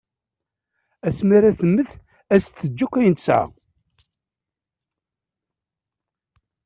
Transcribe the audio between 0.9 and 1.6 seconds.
Asma ara